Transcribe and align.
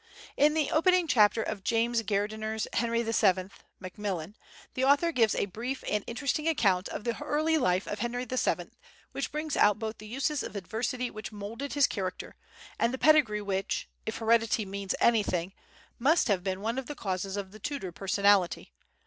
In 0.35 0.55
the 0.55 0.71
opening 0.71 1.07
chapter 1.07 1.43
of 1.43 1.63
James 1.63 2.01
Gairdner's 2.01 2.67
"Henry 2.73 3.03
the 3.03 3.13
Seventh" 3.13 3.63
(Macmillan), 3.79 4.35
the 4.73 4.83
author 4.83 5.11
gives 5.11 5.35
a 5.35 5.45
brief 5.45 5.83
and 5.87 6.03
interesting 6.07 6.47
account 6.47 6.89
of 6.89 7.03
the 7.03 7.21
early 7.21 7.55
life 7.59 7.85
of 7.87 7.99
Henry 7.99 8.25
VII 8.25 8.71
which 9.11 9.31
brings 9.31 9.55
out 9.55 9.77
both 9.77 9.99
the 9.99 10.07
uses 10.07 10.41
of 10.41 10.55
adversity 10.55 11.11
which 11.11 11.31
moulded 11.31 11.73
his 11.73 11.85
character, 11.85 12.33
and 12.79 12.91
the 12.91 12.97
pedigree 12.97 13.43
which, 13.43 13.87
if 14.07 14.17
heredity 14.17 14.65
means 14.65 14.95
anything, 14.99 15.53
must 15.99 16.29
have 16.29 16.43
been 16.43 16.61
one 16.61 16.79
of 16.79 16.87
the 16.87 16.95
causes 16.95 17.37
of 17.37 17.51
the 17.51 17.59
Tudor 17.59 17.91
personality. 17.91 18.73